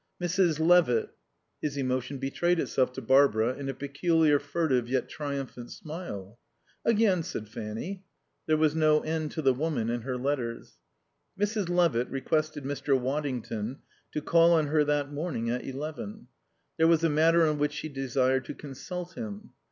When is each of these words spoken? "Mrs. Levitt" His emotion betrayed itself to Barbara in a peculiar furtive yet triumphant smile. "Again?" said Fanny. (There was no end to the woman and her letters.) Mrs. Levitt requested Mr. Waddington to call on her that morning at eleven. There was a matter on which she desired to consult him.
"Mrs. 0.19 0.59
Levitt" 0.59 1.11
His 1.61 1.77
emotion 1.77 2.17
betrayed 2.17 2.59
itself 2.59 2.91
to 2.93 3.03
Barbara 3.03 3.53
in 3.53 3.69
a 3.69 3.73
peculiar 3.75 4.39
furtive 4.39 4.89
yet 4.89 5.07
triumphant 5.07 5.69
smile. 5.71 6.39
"Again?" 6.83 7.21
said 7.21 7.47
Fanny. 7.47 8.03
(There 8.47 8.57
was 8.57 8.73
no 8.73 9.01
end 9.01 9.29
to 9.33 9.43
the 9.43 9.53
woman 9.53 9.91
and 9.91 10.01
her 10.03 10.17
letters.) 10.17 10.79
Mrs. 11.39 11.69
Levitt 11.69 12.09
requested 12.09 12.63
Mr. 12.63 12.99
Waddington 12.99 13.83
to 14.11 14.21
call 14.23 14.53
on 14.53 14.65
her 14.69 14.83
that 14.83 15.13
morning 15.13 15.51
at 15.51 15.63
eleven. 15.65 16.29
There 16.77 16.87
was 16.87 17.03
a 17.03 17.07
matter 17.09 17.45
on 17.45 17.59
which 17.59 17.73
she 17.73 17.87
desired 17.87 18.45
to 18.45 18.55
consult 18.55 19.13
him. 19.13 19.51